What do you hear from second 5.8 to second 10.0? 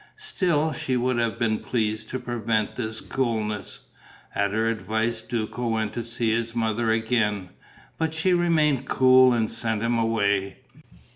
to see his mother again, but she remained cool and sent him